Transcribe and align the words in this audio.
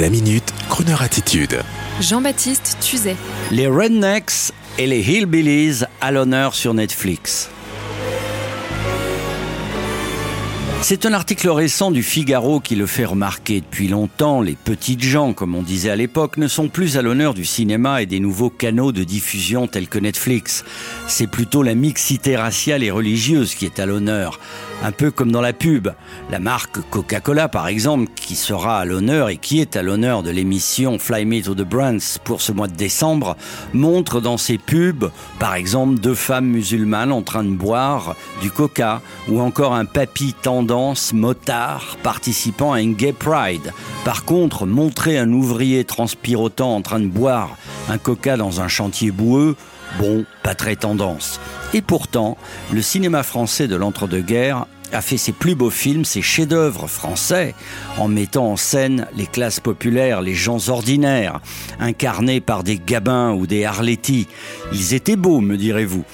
La 0.00 0.10
minute, 0.10 0.52
Kroneur 0.68 1.02
attitude. 1.02 1.60
Jean-Baptiste 2.00 2.78
Tuzet. 2.80 3.14
Les 3.52 3.68
Rednecks 3.68 4.50
et 4.76 4.88
les 4.88 5.00
Hillbillies 5.00 5.84
à 6.00 6.10
l'honneur 6.10 6.56
sur 6.56 6.74
Netflix. 6.74 7.48
C'est 10.86 11.06
un 11.06 11.14
article 11.14 11.48
récent 11.48 11.90
du 11.90 12.02
Figaro 12.02 12.60
qui 12.60 12.76
le 12.76 12.84
fait 12.84 13.06
remarquer. 13.06 13.62
Depuis 13.62 13.88
longtemps, 13.88 14.42
les 14.42 14.54
petites 14.54 15.02
gens, 15.02 15.32
comme 15.32 15.54
on 15.54 15.62
disait 15.62 15.88
à 15.88 15.96
l'époque, 15.96 16.36
ne 16.36 16.46
sont 16.46 16.68
plus 16.68 16.98
à 16.98 17.02
l'honneur 17.02 17.32
du 17.32 17.46
cinéma 17.46 18.02
et 18.02 18.06
des 18.06 18.20
nouveaux 18.20 18.50
canaux 18.50 18.92
de 18.92 19.02
diffusion 19.02 19.66
tels 19.66 19.88
que 19.88 19.98
Netflix. 19.98 20.62
C'est 21.06 21.26
plutôt 21.26 21.62
la 21.62 21.74
mixité 21.74 22.36
raciale 22.36 22.82
et 22.82 22.90
religieuse 22.90 23.54
qui 23.54 23.64
est 23.64 23.78
à 23.78 23.86
l'honneur. 23.86 24.38
Un 24.82 24.92
peu 24.92 25.10
comme 25.10 25.32
dans 25.32 25.40
la 25.40 25.54
pub. 25.54 25.88
La 26.30 26.38
marque 26.38 26.78
Coca-Cola, 26.90 27.48
par 27.48 27.66
exemple, 27.66 28.10
qui 28.14 28.36
sera 28.36 28.78
à 28.78 28.84
l'honneur 28.84 29.30
et 29.30 29.38
qui 29.38 29.62
est 29.62 29.76
à 29.76 29.82
l'honneur 29.82 30.22
de 30.22 30.30
l'émission 30.30 30.98
Fly 30.98 31.24
Me 31.24 31.42
to 31.42 31.54
the 31.54 31.62
Brands 31.62 32.18
pour 32.24 32.42
ce 32.42 32.52
mois 32.52 32.68
de 32.68 32.76
décembre, 32.76 33.38
montre 33.72 34.20
dans 34.20 34.36
ses 34.36 34.58
pubs, 34.58 35.10
par 35.38 35.54
exemple, 35.54 35.98
deux 35.98 36.14
femmes 36.14 36.48
musulmanes 36.48 37.10
en 37.10 37.22
train 37.22 37.42
de 37.42 37.54
boire 37.54 38.16
du 38.42 38.50
coca 38.50 39.00
ou 39.30 39.40
encore 39.40 39.74
un 39.74 39.86
papy 39.86 40.34
tendant 40.42 40.73
motard 41.12 41.96
participant 42.02 42.72
à 42.72 42.80
une 42.80 42.94
gay 42.94 43.12
pride. 43.12 43.72
Par 44.04 44.24
contre, 44.24 44.66
montrer 44.66 45.18
un 45.18 45.32
ouvrier 45.32 45.84
transpirotant 45.84 46.74
en 46.74 46.82
train 46.82 47.00
de 47.00 47.06
boire 47.06 47.56
un 47.88 47.98
coca 47.98 48.36
dans 48.36 48.60
un 48.60 48.68
chantier 48.68 49.10
boueux, 49.10 49.56
bon, 49.98 50.24
pas 50.42 50.54
très 50.54 50.76
tendance. 50.76 51.40
Et 51.74 51.82
pourtant, 51.82 52.36
le 52.72 52.82
cinéma 52.82 53.22
français 53.22 53.68
de 53.68 53.76
l'entre-deux-guerres 53.76 54.66
a 54.94 55.00
fait 55.00 55.16
ses 55.16 55.32
plus 55.32 55.54
beaux 55.54 55.70
films, 55.70 56.04
ses 56.04 56.22
chefs-d'œuvre 56.22 56.86
français, 56.86 57.54
en 57.98 58.08
mettant 58.08 58.52
en 58.52 58.56
scène 58.56 59.06
les 59.16 59.26
classes 59.26 59.60
populaires, 59.60 60.22
les 60.22 60.34
gens 60.34 60.68
ordinaires, 60.68 61.40
incarnés 61.80 62.40
par 62.40 62.62
des 62.62 62.78
Gabins 62.78 63.32
ou 63.32 63.46
des 63.46 63.64
Arletty. 63.64 64.26
Ils 64.72 64.94
étaient 64.94 65.16
beaux, 65.16 65.40
me 65.40 65.56
direz-vous. 65.56 66.04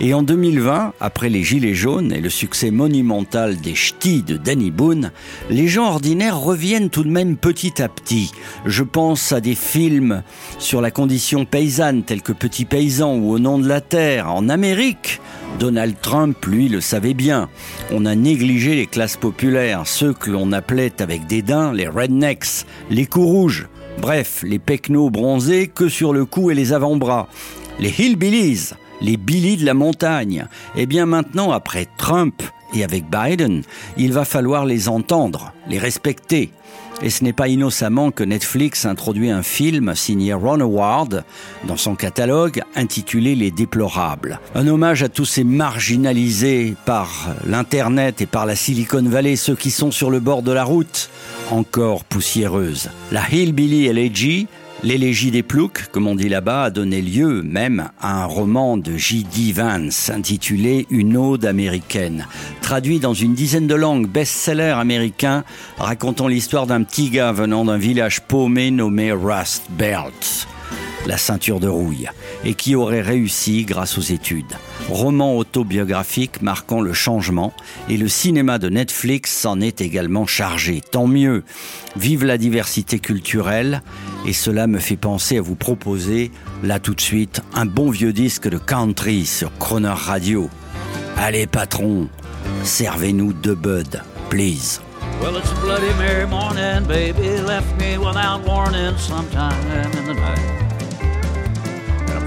Et 0.00 0.14
en 0.14 0.22
2020, 0.22 0.94
après 1.00 1.28
les 1.28 1.44
Gilets 1.44 1.74
jaunes 1.74 2.12
et 2.12 2.20
le 2.20 2.30
succès 2.30 2.70
monumental 2.70 3.60
des 3.60 3.74
Ch'tis 3.74 4.22
de 4.22 4.36
Danny 4.36 4.70
Boone, 4.70 5.12
les 5.50 5.68
gens 5.68 5.88
ordinaires 5.88 6.38
reviennent 6.38 6.90
tout 6.90 7.04
de 7.04 7.10
même 7.10 7.36
petit 7.36 7.82
à 7.82 7.88
petit. 7.88 8.32
Je 8.64 8.82
pense 8.82 9.32
à 9.32 9.40
des 9.40 9.54
films 9.54 10.22
sur 10.58 10.80
la 10.80 10.90
condition 10.90 11.44
paysanne, 11.44 12.02
tels 12.04 12.22
que 12.22 12.32
Petit 12.32 12.64
Paysan 12.64 13.16
ou 13.16 13.32
Au 13.32 13.38
nom 13.38 13.58
de 13.58 13.68
la 13.68 13.80
terre, 13.80 14.32
en 14.32 14.48
Amérique. 14.48 15.20
Donald 15.58 15.96
Trump, 16.00 16.44
lui, 16.46 16.68
le 16.68 16.80
savait 16.80 17.14
bien. 17.14 17.48
On 17.92 18.06
a 18.06 18.14
négligé 18.30 18.76
les 18.76 18.86
classes 18.86 19.16
populaires, 19.16 19.88
ceux 19.88 20.12
que 20.12 20.30
l'on 20.30 20.52
appelait 20.52 21.02
avec 21.02 21.26
dédain 21.26 21.72
les 21.72 21.88
rednecks, 21.88 22.64
les 22.88 23.04
coups 23.04 23.26
rouges. 23.26 23.66
Bref, 24.00 24.44
les 24.46 24.60
pecnos 24.60 25.10
bronzés 25.10 25.66
que 25.66 25.88
sur 25.88 26.12
le 26.12 26.24
cou 26.24 26.52
et 26.52 26.54
les 26.54 26.72
avant-bras. 26.72 27.26
Les 27.80 27.90
hillbillies, 27.90 28.70
les 29.00 29.16
billies 29.16 29.56
de 29.56 29.66
la 29.66 29.74
montagne. 29.74 30.46
Eh 30.76 30.86
bien 30.86 31.06
maintenant, 31.06 31.50
après 31.50 31.88
Trump 31.98 32.40
et 32.72 32.84
avec 32.84 33.06
Biden, 33.10 33.62
il 33.96 34.12
va 34.12 34.24
falloir 34.24 34.64
les 34.64 34.88
entendre, 34.88 35.52
les 35.68 35.80
respecter. 35.80 36.52
Et 37.02 37.08
ce 37.08 37.24
n'est 37.24 37.32
pas 37.32 37.48
innocemment 37.48 38.10
que 38.10 38.22
Netflix 38.22 38.84
introduit 38.84 39.30
un 39.30 39.42
film 39.42 39.94
signé 39.94 40.34
Ron 40.34 40.60
Howard 40.60 41.24
dans 41.66 41.78
son 41.78 41.94
catalogue 41.94 42.62
intitulé 42.76 43.34
Les 43.34 43.50
Déplorables. 43.50 44.38
Un 44.54 44.66
hommage 44.66 45.02
à 45.02 45.08
tous 45.08 45.24
ces 45.24 45.42
marginalisés 45.42 46.74
par 46.84 47.34
l'Internet 47.46 48.20
et 48.20 48.26
par 48.26 48.44
la 48.44 48.54
Silicon 48.54 49.02
Valley, 49.02 49.36
ceux 49.36 49.56
qui 49.56 49.70
sont 49.70 49.90
sur 49.90 50.10
le 50.10 50.20
bord 50.20 50.42
de 50.42 50.52
la 50.52 50.64
route, 50.64 51.08
encore 51.50 52.04
poussiéreuse. 52.04 52.90
La 53.12 53.22
Hillbilly 53.30 53.86
Elegy 53.86 54.46
L'élégie 54.82 55.30
des 55.30 55.42
ploucs, 55.42 55.88
comme 55.92 56.06
on 56.06 56.14
dit 56.14 56.30
là-bas, 56.30 56.64
a 56.64 56.70
donné 56.70 57.02
lieu 57.02 57.42
même 57.42 57.90
à 58.00 58.22
un 58.22 58.24
roman 58.24 58.78
de 58.78 58.96
J.D. 58.96 59.52
Vance 59.52 60.08
intitulé 60.08 60.86
Une 60.88 61.18
ode 61.18 61.44
américaine, 61.44 62.26
traduit 62.62 62.98
dans 62.98 63.12
une 63.12 63.34
dizaine 63.34 63.66
de 63.66 63.74
langues, 63.74 64.06
best-seller 64.06 64.74
américain, 64.78 65.44
racontant 65.76 66.28
l'histoire 66.28 66.66
d'un 66.66 66.82
petit 66.82 67.10
gars 67.10 67.32
venant 67.32 67.66
d'un 67.66 67.76
village 67.76 68.22
paumé 68.22 68.70
nommé 68.70 69.12
Rust 69.12 69.64
Belt 69.70 70.46
la 71.06 71.18
ceinture 71.18 71.60
de 71.60 71.68
rouille, 71.68 72.08
et 72.44 72.54
qui 72.54 72.74
aurait 72.74 73.00
réussi 73.00 73.64
grâce 73.64 73.98
aux 73.98 74.02
études. 74.02 74.52
Roman 74.88 75.36
autobiographique 75.36 76.42
marquant 76.42 76.80
le 76.80 76.92
changement, 76.92 77.52
et 77.88 77.96
le 77.96 78.08
cinéma 78.08 78.58
de 78.58 78.68
Netflix 78.68 79.30
s'en 79.30 79.60
est 79.60 79.80
également 79.80 80.26
chargé. 80.26 80.80
Tant 80.80 81.06
mieux. 81.06 81.44
Vive 81.96 82.24
la 82.24 82.38
diversité 82.38 82.98
culturelle, 82.98 83.82
et 84.26 84.32
cela 84.32 84.66
me 84.66 84.78
fait 84.78 84.96
penser 84.96 85.38
à 85.38 85.42
vous 85.42 85.56
proposer, 85.56 86.30
là 86.62 86.78
tout 86.78 86.94
de 86.94 87.00
suite, 87.00 87.42
un 87.54 87.66
bon 87.66 87.90
vieux 87.90 88.12
disque 88.12 88.48
de 88.48 88.58
country 88.58 89.26
sur 89.26 89.56
Croner 89.58 89.88
Radio. 89.88 90.50
Allez 91.16 91.46
patron, 91.46 92.08
servez-nous 92.62 93.32
de 93.32 93.54
Bud, 93.54 94.02
please. 94.28 94.80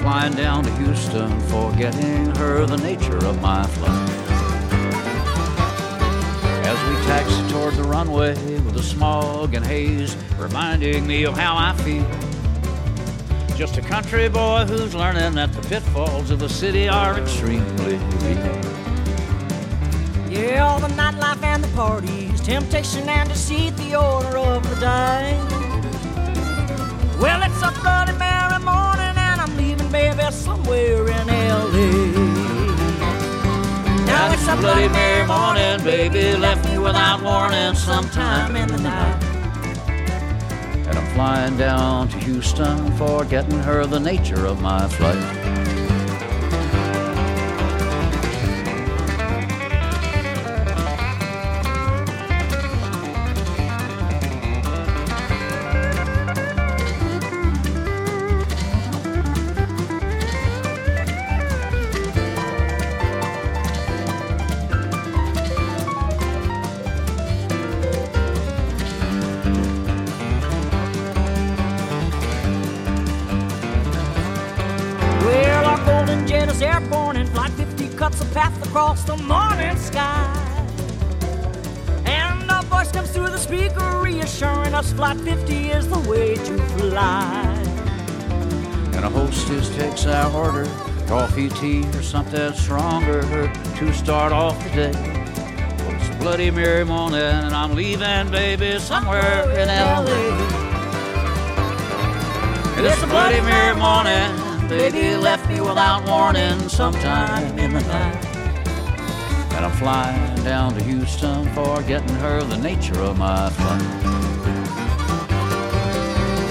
Flying 0.00 0.32
down 0.32 0.64
to 0.64 0.70
Houston, 0.76 1.38
forgetting 1.40 2.34
her 2.36 2.64
the 2.64 2.78
nature 2.78 3.18
of 3.18 3.40
my 3.42 3.66
flight. 3.66 4.10
As 6.64 6.78
we 6.88 6.94
taxi 7.06 7.52
toward 7.52 7.74
the 7.74 7.82
runway 7.82 8.34
with 8.60 8.72
the 8.72 8.82
smog 8.82 9.54
and 9.54 9.64
haze, 9.64 10.16
reminding 10.38 11.06
me 11.06 11.24
of 11.24 11.36
how 11.36 11.54
I 11.54 11.76
feel. 11.82 12.06
Just 13.58 13.76
a 13.76 13.82
country 13.82 14.26
boy 14.30 14.64
who's 14.64 14.94
learning 14.94 15.34
that 15.34 15.52
the 15.52 15.60
pitfalls 15.68 16.30
of 16.30 16.38
the 16.38 16.48
city 16.48 16.88
are 16.88 17.18
extremely 17.20 17.96
real. 18.24 18.60
Yeah, 20.30 20.66
all 20.66 20.80
the 20.80 20.88
nightlife 20.88 21.42
and 21.42 21.62
the 21.62 21.68
parties, 21.76 22.40
temptation 22.40 23.06
and 23.06 23.28
deceit, 23.28 23.76
the 23.76 23.96
order 23.96 24.38
of 24.38 24.62
the 24.70 24.76
day. 24.76 25.38
Well, 27.20 27.42
it's 27.42 27.60
a 27.60 27.70
bloody 27.82 28.12
Mary 28.12 28.40
baby, 29.90 30.22
somewhere 30.30 31.08
in 31.08 31.28
L.A. 31.28 32.12
Now 34.06 34.32
it's 34.32 34.46
a 34.48 34.56
Bloody 34.56 34.88
Mary 34.88 35.26
morning, 35.26 35.84
baby, 35.84 36.36
left 36.36 36.68
me 36.68 36.78
without 36.78 37.22
warning 37.22 37.74
sometime 37.74 38.56
in 38.56 38.68
the 38.68 38.78
night. 38.78 39.22
And 40.86 40.98
I'm 40.98 41.14
flying 41.14 41.56
down 41.56 42.08
to 42.08 42.18
Houston, 42.18 42.96
forgetting 42.96 43.58
her 43.60 43.86
the 43.86 44.00
nature 44.00 44.46
of 44.46 44.60
my 44.60 44.88
flight. 44.88 45.79
Cuts 78.10 78.22
a 78.22 78.34
path 78.34 78.66
across 78.66 79.04
the 79.04 79.16
morning 79.16 79.76
sky. 79.76 80.26
And 82.04 82.50
a 82.50 82.62
voice 82.62 82.90
comes 82.90 83.10
through 83.10 83.30
the 83.30 83.38
speaker 83.38 84.00
reassuring 84.02 84.74
us 84.74 84.92
Flight 84.92 85.18
50 85.20 85.70
is 85.70 85.88
the 85.88 85.98
way 86.10 86.34
to 86.34 86.58
fly. 86.78 87.54
And 88.94 89.04
a 89.04 89.08
hostess 89.08 89.74
takes 89.76 90.06
our 90.06 90.32
order, 90.32 90.64
coffee, 91.06 91.48
tea, 91.48 91.86
or 91.94 92.02
something 92.02 92.52
stronger 92.54 93.22
to 93.76 93.92
start 93.92 94.32
off 94.32 94.62
the 94.64 94.70
day. 94.70 94.92
Well, 94.92 95.94
it's 95.94 96.08
a 96.08 96.18
Bloody 96.18 96.50
Mary 96.50 96.84
morning 96.84 97.20
and 97.20 97.54
I'm 97.54 97.74
leaving, 97.74 98.30
baby, 98.30 98.78
somewhere 98.78 99.50
in 99.52 99.68
LA. 99.68 100.80
It's 102.76 103.02
a 103.02 103.06
Bloody 103.06 103.40
Mary 103.42 103.76
morning 103.76 104.39
Baby 104.70 105.16
left 105.16 105.48
me 105.48 105.60
without 105.60 106.06
warning 106.06 106.68
sometime 106.68 107.58
in 107.58 107.72
the 107.72 107.80
night. 107.80 108.24
And 109.56 109.66
I'm 109.66 109.72
flying 109.72 110.44
down 110.44 110.74
to 110.74 110.84
Houston, 110.84 111.52
for 111.54 111.82
getting 111.82 112.14
her 112.18 112.40
the 112.44 112.56
nature 112.56 113.00
of 113.00 113.18
my 113.18 113.50
flight. 113.50 113.82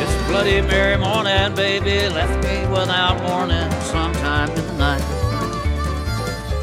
It's 0.01 0.13
a 0.13 0.27
Bloody 0.27 0.60
Mary 0.60 0.98
morning, 0.98 1.56
baby 1.56 2.10
left 2.13 2.44
me 2.44 2.68
without 2.68 3.24
warning 3.24 3.71
sometime 3.83 4.50
in 4.50 4.68
the 4.68 4.74
night. 4.74 5.04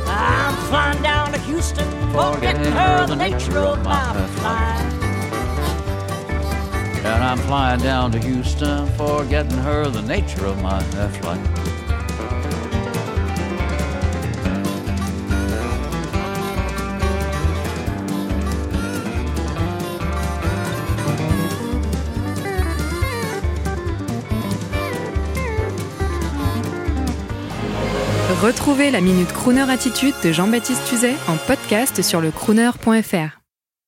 I'm 0.07 0.55
flying 0.69 1.03
down 1.03 1.33
to 1.33 1.39
Houston, 1.39 1.91
for 2.13 2.39
getting 2.39 2.71
her 2.71 3.07
the 3.07 3.17
nature 3.17 3.61
of 3.61 3.83
my 3.83 4.27
flight. 4.27 4.96
I'm 7.27 7.39
flying 7.39 7.81
down 7.81 8.13
to 8.13 8.21
Houston 8.21 8.87
for 8.93 9.25
getting 9.25 9.59
her 9.59 9.89
the 9.89 10.01
nature 10.03 10.47
of 10.47 10.63
my 10.63 10.81
flight. 10.81 11.41
Retrouvez 28.41 28.93
la 28.93 29.01
Minute 29.01 29.33
Crooner 29.33 29.69
Attitude 29.69 30.15
de 30.23 30.31
Jean-Baptiste 30.31 30.85
Tuzet 30.85 31.17
en 31.27 31.37
podcast 31.49 32.03
sur 32.03 32.21
le 32.21 32.31
crooner.fr. 32.31 33.36